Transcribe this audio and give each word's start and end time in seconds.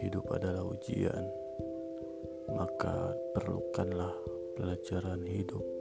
hidup 0.00 0.28
adalah 0.32 0.64
ujian, 0.64 1.24
maka 2.52 3.12
perlukanlah 3.36 4.12
pelajaran 4.56 5.24
hidup. 5.28 5.75